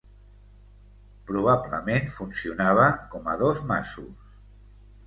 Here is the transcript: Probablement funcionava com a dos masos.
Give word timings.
Probablement 1.31 2.09
funcionava 2.17 2.89
com 3.13 3.31
a 3.35 3.39
dos 3.45 3.65
masos. 3.75 4.35